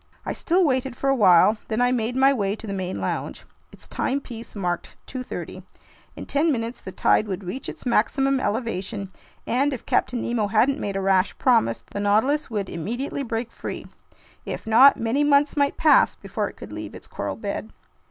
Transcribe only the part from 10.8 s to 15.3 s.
a rash promise, the Nautilus would immediately break free. If not, many